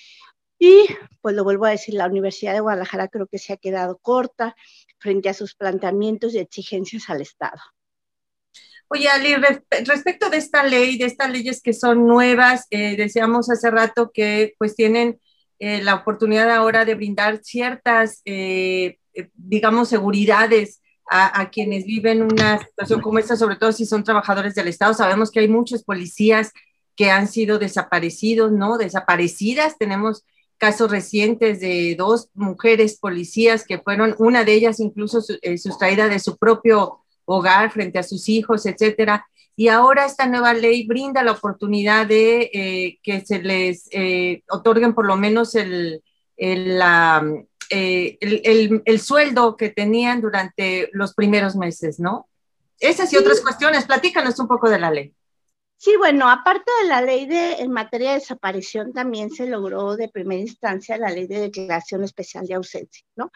[0.57, 0.85] Y
[1.19, 4.55] pues lo vuelvo a decir, la Universidad de Guadalajara creo que se ha quedado corta
[5.03, 7.61] frente a sus planteamientos y exigencias al Estado.
[8.87, 9.35] Oye, Ali,
[9.85, 14.53] respecto de esta ley, de estas leyes que son nuevas, eh, decíamos hace rato que
[14.57, 15.19] pues tienen
[15.59, 18.97] eh, la oportunidad ahora de brindar ciertas, eh,
[19.33, 24.55] digamos, seguridades a, a, quienes viven una situación como esta, sobre todo si son trabajadores
[24.55, 24.93] del Estado.
[24.93, 26.51] Sabemos que hay muchos policías
[26.95, 28.77] que han sido desaparecidos, ¿no?
[28.77, 29.77] Desaparecidas.
[29.77, 30.23] Tenemos
[30.63, 36.37] casos recientes de dos mujeres policías que fueron, una de ellas incluso sustraída de su
[36.37, 39.27] propio hogar frente a sus hijos, etcétera.
[39.57, 44.93] Y ahora esta nueva ley brinda la oportunidad de eh, que se les eh, otorguen
[44.93, 46.01] por lo menos el,
[46.37, 46.81] el,
[47.69, 52.29] eh, el, el, sueldo que tenían durante los primeros meses, ¿no?
[52.79, 53.83] Esas y otras cuestiones.
[53.83, 55.13] Platícanos un poco de la ley.
[55.83, 60.07] Sí, bueno, aparte de la ley de en materia de desaparición, también se logró de
[60.07, 63.31] primera instancia la ley de declaración especial de ausencia, ¿no?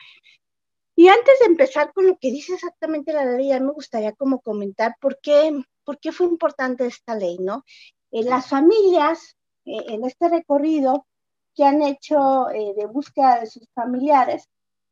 [0.95, 4.95] Y antes de empezar con lo que dice exactamente la ley, me gustaría como comentar
[5.01, 7.65] por qué, por qué fue importante esta ley, ¿no?
[8.11, 11.05] Eh, las familias eh, en este recorrido
[11.53, 14.47] que han hecho eh, de búsqueda de sus familiares,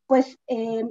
[0.07, 0.37] pues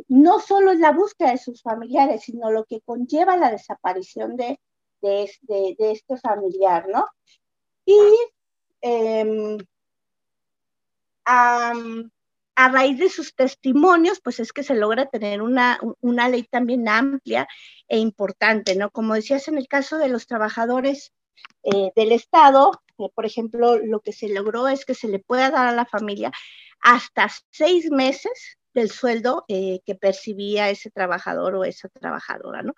[0.08, 4.58] no solo es la búsqueda de sus familiares, sino lo que conlleva la desaparición de,
[5.04, 7.06] de, este familiar, ¿no?
[7.84, 7.98] Y
[8.82, 9.58] um,
[12.56, 16.88] a raíz de sus testimonios, pues es que se logra tener una, una ley también
[16.88, 17.48] amplia
[17.88, 18.90] e importante, ¿no?
[18.90, 21.12] Como decías en el caso de los trabajadores
[21.64, 25.50] eh, del Estado, eh, por ejemplo, lo que se logró es que se le pueda
[25.50, 26.30] dar a la familia
[26.80, 32.74] hasta seis meses del sueldo eh, que percibía ese trabajador o esa trabajadora, ¿no?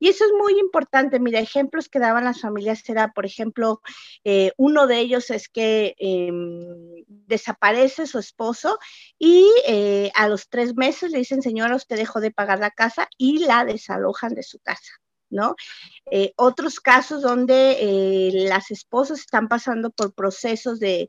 [0.00, 1.20] Y eso es muy importante.
[1.20, 3.82] Mira, ejemplos que daban las familias era, por ejemplo,
[4.24, 8.78] eh, uno de ellos es que em, desaparece su esposo
[9.18, 13.08] y eh, a los tres meses le dicen, señora, usted dejó de pagar la casa
[13.18, 15.00] y la desalojan de su casa.
[15.30, 15.54] ¿No?
[16.10, 21.08] Eh, otros casos donde eh, las esposas están pasando por procesos de,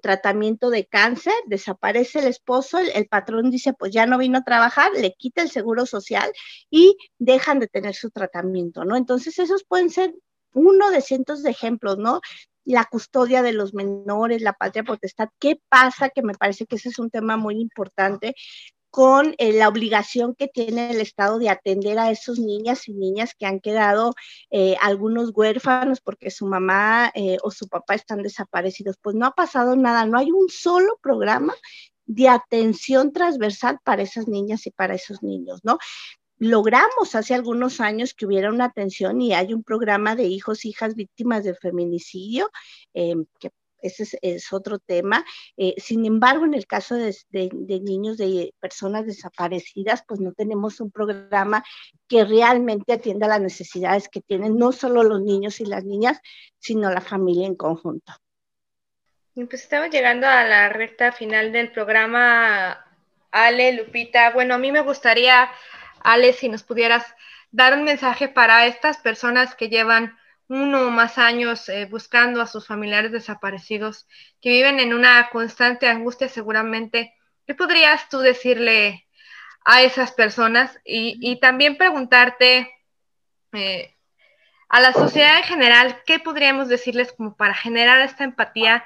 [0.00, 4.92] tratamiento de cáncer, desaparece el esposo, el, patrón dice, pues ya no vino a trabajar,
[4.92, 6.32] le quita el seguro social
[6.70, 8.96] y dejan de tener su tratamiento, ¿no?
[8.96, 10.14] Entonces, esos pueden ser
[10.54, 12.20] uno de cientos de ejemplos, ¿no?
[12.64, 16.10] La custodia de los menores, la patria potestad, ¿qué pasa?
[16.10, 18.34] Que me parece que ese es un tema muy importante
[18.92, 23.34] con eh, la obligación que tiene el Estado de atender a esos niñas y niñas
[23.34, 24.12] que han quedado
[24.50, 28.98] eh, algunos huérfanos porque su mamá eh, o su papá están desaparecidos.
[29.00, 31.54] Pues no ha pasado nada, no hay un solo programa
[32.04, 35.78] de atención transversal para esas niñas y para esos niños, ¿no?
[36.36, 40.96] Logramos hace algunos años que hubiera una atención y hay un programa de hijos, hijas
[40.96, 42.50] víctimas de feminicidio,
[42.92, 43.50] que
[43.82, 45.24] ese es, otro tema.
[45.56, 47.14] Eh, sin embargo, en el caso de,
[47.82, 51.64] niños, de personas desaparecidas, pues no tenemos un programa
[52.08, 56.20] que realmente atienda las necesidades que tienen no solo los niños y las niñas,
[56.58, 58.12] sino la familia en conjunto.
[59.34, 62.84] Pues estamos llegando a la recta final del programa,
[63.30, 64.30] Ale, Lupita.
[64.30, 65.50] Bueno, a mí me gustaría,
[66.02, 67.04] Ale, si nos pudieras
[67.50, 70.18] dar un mensaje para estas personas que llevan
[70.48, 74.06] uno o más años eh, buscando a sus familiares desaparecidos,
[74.40, 77.14] que viven en una constante angustia seguramente.
[77.46, 79.06] ¿Qué podrías tú decirle
[79.64, 80.78] a esas personas?
[80.84, 82.70] Y, también preguntarte
[83.52, 83.96] eh,
[84.68, 88.84] a la sociedad en general, ¿qué podríamos decirles como para generar esta empatía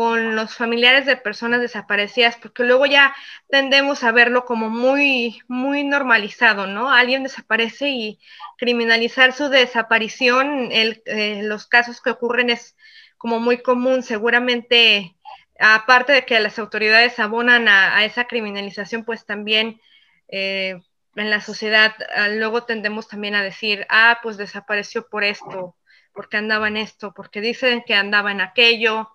[0.00, 3.14] con los familiares de personas desaparecidas, porque luego ya
[3.50, 6.90] tendemos a verlo como muy, muy normalizado, ¿no?
[6.90, 8.18] Alguien desaparece y
[8.56, 12.78] criminalizar su desaparición, eh, los casos que ocurren es
[13.18, 15.16] como muy común, seguramente,
[15.58, 19.82] aparte de que las autoridades abonan a, esa criminalización, pues también
[20.28, 20.80] eh,
[21.14, 25.76] en la sociedad ah, luego tendemos también a decir, ah, pues desapareció por esto,
[26.14, 29.10] porque andaba en esto, porque dicen que andaba en aquello,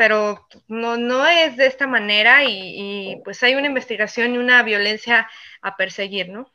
[0.00, 5.28] pero no, no es de esta manera y, pues hay una investigación y una violencia
[5.60, 6.50] a perseguir, ¿no?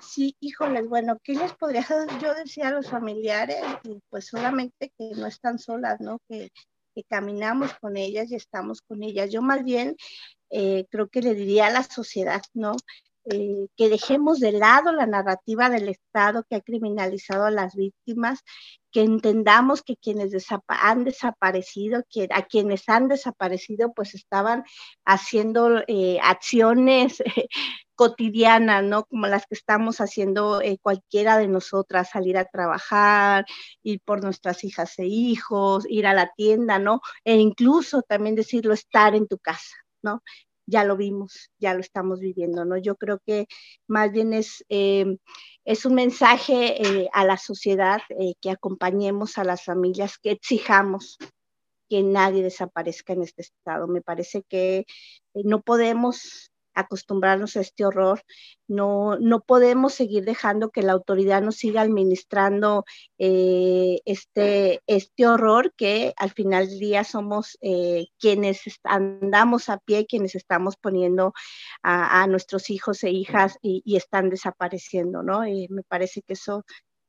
[0.00, 1.84] Sí, híjoles, bueno, ¿qué les podría
[2.22, 3.64] yo decir a los familiares?
[4.08, 6.20] Pues solamente que no están solas, ¿no?
[6.28, 6.52] Que,
[7.08, 9.32] caminamos con ellas y estamos con ellas.
[9.32, 9.96] Yo más bien
[10.50, 12.76] eh, creo que le diría a la sociedad, ¿no?
[13.26, 18.40] Eh, que dejemos de lado la narrativa del Estado que ha criminalizado a las víctimas,
[18.90, 20.32] que entendamos que quienes
[20.66, 24.64] han desaparecido, que, a quienes han desaparecido, pues estaban
[25.04, 27.22] haciendo eh, acciones
[27.94, 29.04] cotidianas, ¿no?
[29.04, 33.46] Como las que estamos haciendo eh, cualquiera de nosotras, salir a trabajar,
[33.84, 37.00] ir por nuestras hijas e hijos, ir a la tienda, ¿no?
[37.24, 40.22] E incluso también decirlo, estar en tu casa, ¿no?
[40.66, 42.76] Ya lo vimos, ya lo estamos viviendo, ¿no?
[42.76, 43.46] Yo creo que
[43.88, 45.16] más bien es, eh,
[45.64, 51.18] es un mensaje eh, a la sociedad eh, que acompañemos a las familias, que exijamos
[51.88, 53.86] que nadie desaparezca en este estado.
[53.86, 54.86] Me parece que
[55.34, 58.22] no podemos acostumbrarnos a este horror.
[58.68, 62.84] No, no podemos seguir dejando que la autoridad nos siga administrando
[63.18, 70.06] eh, este, este horror que al final del día somos eh, quienes andamos a pie,
[70.06, 71.32] quienes estamos poniendo
[71.82, 75.46] a, nuestros hijos e hijas y, están desapareciendo, ¿no?
[75.46, 76.64] Y me parece que eso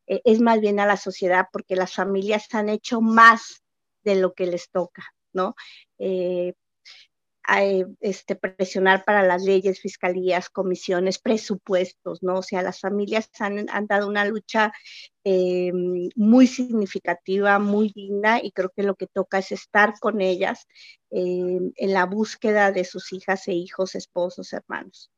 [0.07, 3.63] eh, es más bien a la sociedad porque las familias han hecho más
[4.03, 5.55] de lo que les toca, ¿no?
[7.99, 12.35] Este, presionar para las leyes, fiscalías, comisiones, presupuestos, ¿no?
[12.35, 14.71] O sea, las familias han, dado una lucha
[15.23, 15.71] eh,
[16.15, 20.67] muy significativa, muy digna y creo que lo que toca es estar con ellas
[21.11, 25.11] eh, en la búsqueda de sus hijas e hijos, esposos, hermanos.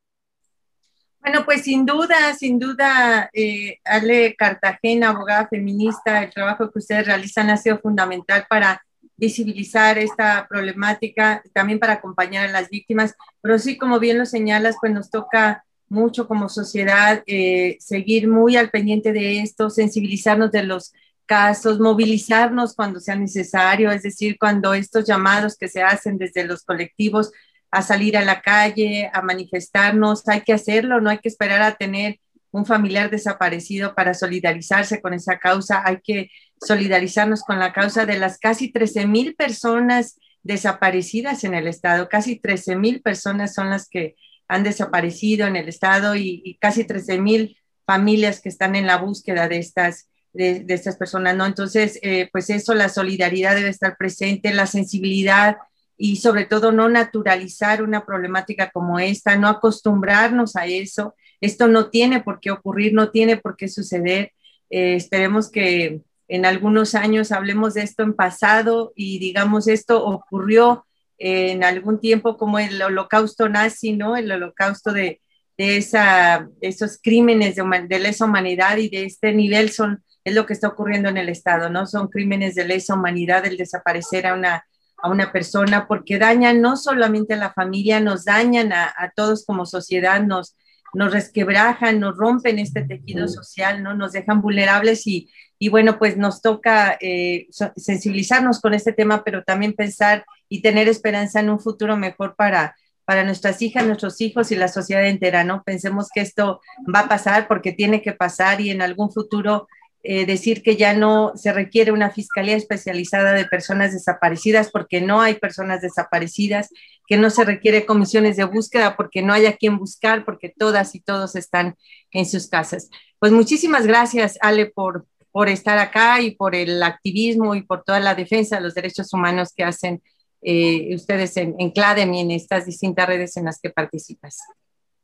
[1.26, 7.07] Bueno, pues sin duda, sin duda, eh, Ale Cartagena, abogada feminista, el trabajo que ustedes
[7.07, 8.84] realizan ha sido fundamental para
[9.18, 14.76] visibilizar esta problemática, también para acompañar a las víctimas, pero sí, como bien lo señalas,
[14.80, 20.63] pues nos toca mucho como sociedad eh, seguir muy al pendiente de esto, sensibilizarnos de
[20.63, 20.93] los
[21.26, 26.63] casos, movilizarnos cuando sea necesario, es decir, cuando estos llamados que se hacen desde los
[26.63, 27.32] colectivos
[27.72, 31.76] a salir a la calle, a manifestarnos, hay que hacerlo, no hay que esperar a
[31.76, 32.20] tener
[32.56, 36.32] un familiar desaparecido para solidarizarse con esa causa, hay que
[36.66, 42.08] solidarizarnos con la causa de las casi 13 mil personas desaparecidas en el estado.
[42.08, 44.16] Casi 13 mil personas son las que
[44.47, 49.49] han desaparecido en el estado y, casi 13 mil familias que están en la búsqueda
[49.49, 51.45] de estas, de, estas personas, ¿no?
[51.45, 55.58] Entonces, eh, pues eso, la solidaridad debe estar presente, la sensibilidad
[55.97, 61.16] y sobre todo no naturalizar una problemática como esta, no acostumbrarnos a eso.
[61.46, 64.34] Esto no tiene por qué ocurrir, no tiene por qué suceder.
[64.70, 70.86] Eh, esperemos que, en algunos años hablemos de esto en pasado y digamos esto ocurrió
[71.18, 74.18] en algún tiempo como el holocausto nazi, ¿no?
[74.18, 75.22] El holocausto de,
[75.58, 80.68] esos crímenes de, de, lesa humanidad y de este nivel son, es lo que está
[80.68, 81.86] ocurriendo en el Estado, ¿no?
[81.86, 84.66] Son crímenes de lesa humanidad el desaparecer a una,
[84.98, 89.46] a una persona porque dañan no solamente a la familia, nos dañan a, a todos
[89.46, 90.58] como sociedad, nos,
[90.96, 93.93] nos resquebrajan, nos rompen este tejido social, ¿no?
[93.93, 95.30] Nos dejan vulnerables y,
[95.60, 100.88] y bueno, pues nos toca eh, sensibilizarnos con este tema, pero también pensar y tener
[100.88, 102.76] esperanza en un futuro mejor para,
[103.06, 105.64] para nuestras hijas, nuestros hijos y la sociedad entera, ¿no?
[105.64, 106.62] Pensemos que esto
[106.93, 109.68] va a pasar porque tiene que pasar y en algún futuro
[110.08, 115.20] eh, decir que ya no se requiere una fiscalía especializada de personas desaparecidas porque no
[115.20, 116.70] hay personas desaparecidas,
[117.08, 120.93] que no se requiere comisiones de búsqueda porque no hay a quien buscar, porque todas
[120.93, 121.76] y todos están
[122.12, 122.91] en sus casas.
[123.18, 127.99] Pues muchísimas gracias, Ale, por, por estar acá y por el activismo y por toda
[127.99, 130.03] la defensa de los derechos humanos que hacen
[130.43, 134.38] eh, ustedes en, en CLADEM y en estas distintas redes en las que participas.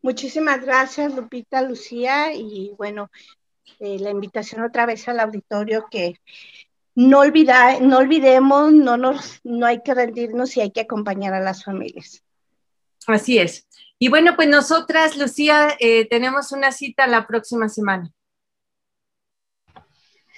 [0.03, 3.09] Muchísimas gracias, Lupita, Lucía, y bueno,
[3.79, 6.19] eh, la invitación otra vez al auditorio que
[6.95, 11.39] no, olvida, no olvidemos, no, nos, no hay que rendirnos y hay que acompañar a
[11.39, 12.23] las familias.
[13.07, 13.67] Así es.
[13.97, 18.11] Y bueno, pues nosotras, Lucía, eh, tenemos una cita la próxima semana.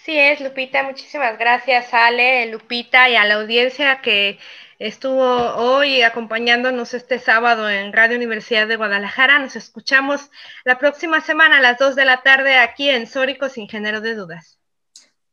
[0.03, 0.83] Sí es, Lupita.
[0.83, 4.37] Muchísimas gracias, Ale, Lupita y a la audiencia que
[4.79, 9.39] estuvo hoy acompañándonos este sábado en Radio Universidad de Guadalajara.
[9.39, 10.29] Nos escuchamos
[10.63, 14.15] la próxima semana a las 2 de la tarde aquí en Sórico sin género de
[14.15, 14.59] dudas.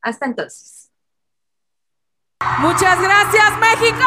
[0.00, 0.90] Hasta entonces.
[2.58, 4.06] Muchas gracias, México.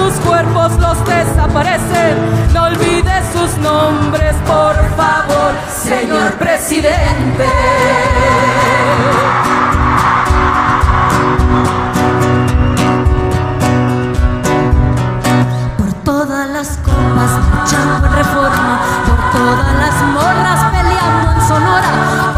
[0.00, 2.16] sus cuerpos, los desaparecen.
[2.54, 7.46] No olvides sus nombres, por favor, señor presidente.
[15.76, 22.29] Por todas las copas, luchando en reforma, por todas las morras peleando en Sonora,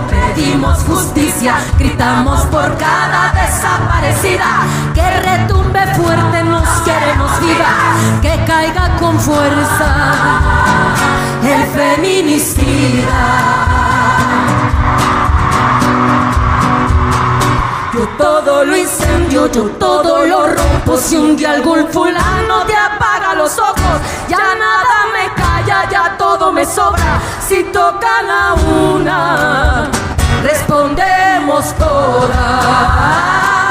[0.00, 4.62] pedimos justicia, gritamos por cada desaparecida,
[4.94, 9.94] que retumbe fuerte, nos queremos viva, que caiga con fuerza
[11.42, 13.52] el feminicida.
[17.92, 20.96] Yo todo lo incendio, yo todo lo rompo.
[20.96, 25.01] Si un día algún fulano te apaga los ojos, ya nada
[26.38, 27.20] todo me sobra.
[27.40, 29.88] Si tocan a una,
[30.42, 33.61] respondemos todas.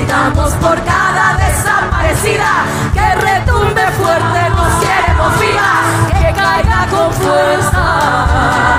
[0.00, 5.72] Gritamos por cada desaparecida, que retumbe fuerte, nos queremos viva,
[6.08, 8.78] que caiga con fuerza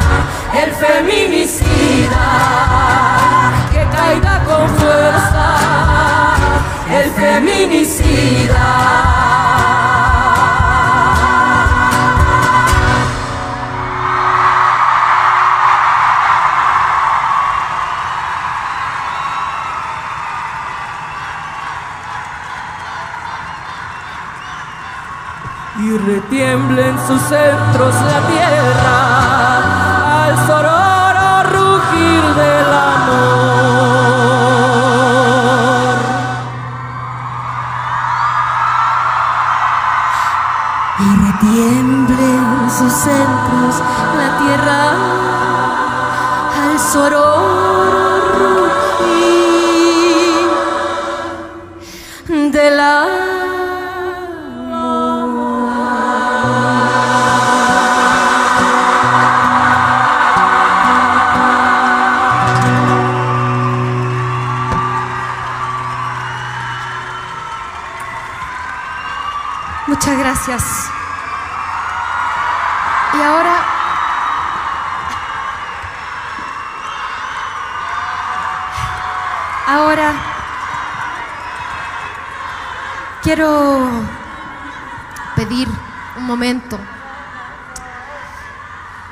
[0.64, 2.26] el feminicida,
[3.72, 5.48] que caiga con fuerza
[6.90, 9.11] el feminicida.
[27.12, 27.51] Retiemble en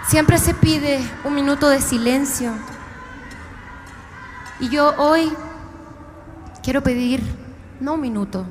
[0.07, 2.53] Siempre se pide un minuto de silencio.
[4.59, 5.31] Y yo hoy
[6.63, 7.21] quiero pedir,
[7.79, 8.45] no un minuto,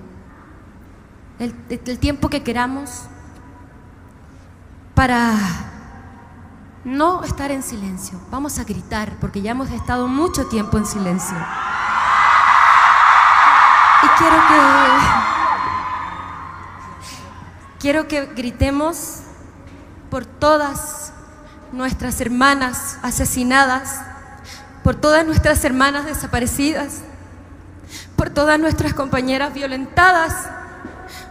[1.41, 3.09] el tiempo que queramos
[4.95, 5.35] para
[6.85, 8.20] no estar en silencio.
[8.31, 11.37] Vamos a gritar porque ya hemos estado mucho tiempo en silencio.
[14.03, 15.28] Y quiero que
[17.79, 19.20] quiero que gritemos
[20.11, 21.12] por todas
[21.72, 24.01] nuestras hermanas asesinadas,
[24.83, 27.01] por todas nuestras hermanas desaparecidas,
[28.16, 30.35] por todas nuestras compañeras violentadas.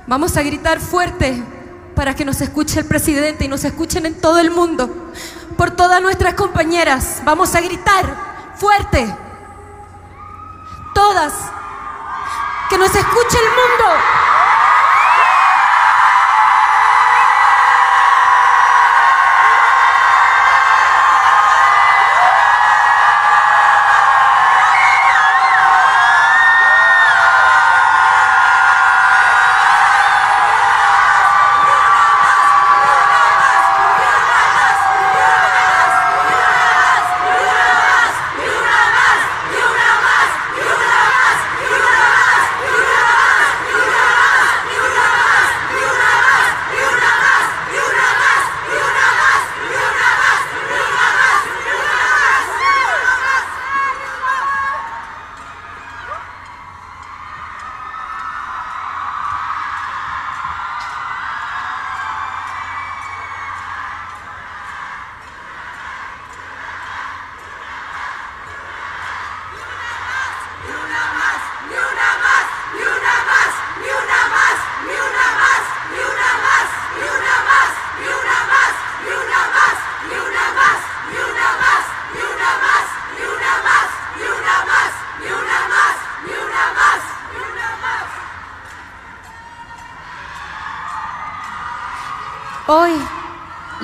[0.05, 1.43] Vamos a gritar fuerte
[1.95, 5.11] para que nos escuche el presidente y nos escuchen en todo el mundo.
[5.57, 8.05] Por todas nuestras compañeras, vamos a gritar
[8.55, 9.13] fuerte.
[10.93, 11.33] Todas.
[12.69, 14.26] Que nos escuche el mundo.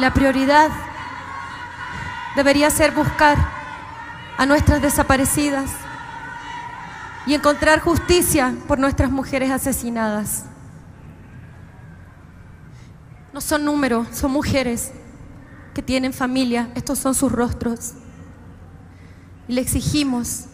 [0.03, 0.69] La prioridad
[2.35, 3.37] debería ser buscar
[4.37, 5.71] a nuestras desaparecidas
[7.25, 10.43] y encontrar justicia por nuestras mujeres asesinadas.
[13.31, 14.91] No son números, son mujeres
[15.73, 17.93] que tienen familia, estos son sus rostros.
[19.47, 20.47] Y le exigimos,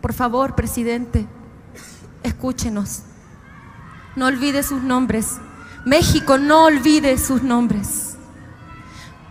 [0.00, 1.26] por favor, presidente,
[2.22, 3.02] escúchenos.
[4.16, 5.36] No olvide sus nombres.
[5.84, 8.05] México, no olvide sus nombres.